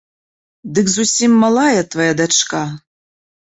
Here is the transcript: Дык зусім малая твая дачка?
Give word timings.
Дык 0.77 0.87
зусім 0.95 1.31
малая 1.45 1.81
твая 1.95 2.11
дачка? 2.25 2.67